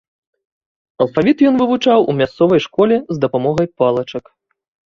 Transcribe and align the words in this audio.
Алфавіт 1.03 1.43
ён 1.51 1.59
вывучаў 1.63 2.07
у 2.13 2.17
мясцовай 2.21 2.65
школе 2.67 2.95
з 3.15 3.21
дапамогай 3.27 3.67
палачак. 3.83 4.25